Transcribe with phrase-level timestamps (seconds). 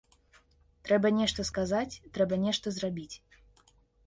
[0.87, 3.15] Трэба нешта сказаць, трэба нешта зрабіць.